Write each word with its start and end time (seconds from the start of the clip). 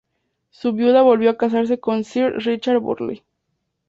Su 0.49 0.73
viuda 0.73 1.03
volvió 1.03 1.29
a 1.29 1.37
casarse 1.37 1.79
con 1.79 2.03
Sir 2.03 2.33
Richard 2.37 2.79
Burley. 2.79 3.21